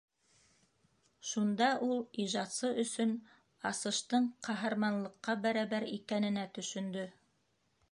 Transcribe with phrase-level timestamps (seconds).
[1.31, 3.13] Шунда ул ижадсы өсөн
[3.73, 7.09] асыштың ҡаһарманлыҡҡа бәрәбәр икәненә төшөндө.